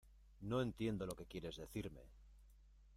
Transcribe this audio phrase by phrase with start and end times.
[0.39, 2.01] no entiendo lo que quieres decirme.